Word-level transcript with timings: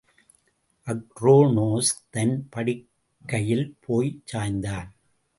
அக்ரோனோஸ் 0.87 1.91
தன் 2.09 2.47
படுக்கையில் 2.49 3.77
போய் 3.81 4.23
சாய்ந்தான். 4.33 4.89